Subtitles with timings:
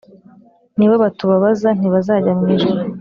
[0.77, 2.79] ni bo batubabaza ntibazajya mw ijuru!